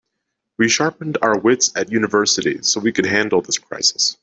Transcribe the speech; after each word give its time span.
We 0.57 0.67
sharpened 0.67 1.19
our 1.21 1.37
wits 1.37 1.71
at 1.75 1.91
university 1.91 2.63
so 2.63 2.79
we 2.79 2.91
could 2.91 3.05
handle 3.05 3.43
this 3.43 3.59
crisis. 3.59 4.17